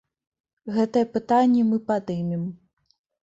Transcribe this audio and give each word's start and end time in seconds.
Гэтае 0.77 1.03
пытанне 1.17 1.61
мы 1.73 1.77
падымем. 1.91 2.43